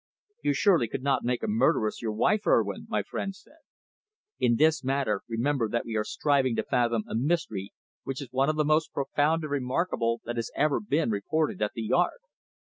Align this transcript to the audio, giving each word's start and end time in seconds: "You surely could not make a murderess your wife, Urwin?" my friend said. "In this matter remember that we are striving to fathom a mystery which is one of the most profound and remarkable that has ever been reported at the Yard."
"You 0.41 0.53
surely 0.53 0.87
could 0.87 1.03
not 1.03 1.23
make 1.23 1.43
a 1.43 1.47
murderess 1.47 2.01
your 2.01 2.11
wife, 2.13 2.47
Urwin?" 2.47 2.87
my 2.89 3.03
friend 3.03 3.35
said. 3.35 3.59
"In 4.39 4.55
this 4.55 4.83
matter 4.83 5.21
remember 5.29 5.69
that 5.69 5.85
we 5.85 5.95
are 5.95 6.03
striving 6.03 6.55
to 6.55 6.63
fathom 6.63 7.03
a 7.07 7.13
mystery 7.13 7.71
which 8.03 8.19
is 8.19 8.29
one 8.31 8.49
of 8.49 8.55
the 8.55 8.65
most 8.65 8.93
profound 8.93 9.43
and 9.43 9.51
remarkable 9.51 10.19
that 10.25 10.37
has 10.37 10.49
ever 10.55 10.79
been 10.79 11.11
reported 11.11 11.61
at 11.61 11.73
the 11.75 11.83
Yard." 11.83 12.21